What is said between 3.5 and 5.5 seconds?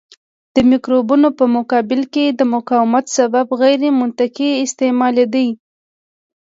غیرمنطقي استعمال دی.